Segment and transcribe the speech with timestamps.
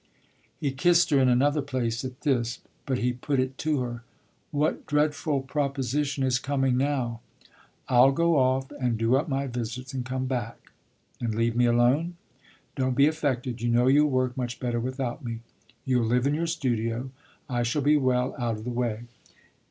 [0.59, 4.01] He kissed her in another place at this; but he put it to her;
[4.49, 7.21] "What dreadful proposition is coming now?"
[7.87, 10.71] "I'll go off and do up my visits and come back."
[11.19, 12.15] "And leave me alone?"
[12.75, 13.61] "Don't be affected!
[13.61, 15.41] You know you'll work much better without me.
[15.85, 17.11] You'll live in your studio
[17.47, 19.01] I shall be well out of the way."